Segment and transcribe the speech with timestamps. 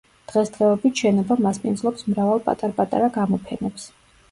[0.29, 3.89] დღესდღეობით შენობა მასპინძლობს მრავალ პატარ-პატარა გამოფენებს.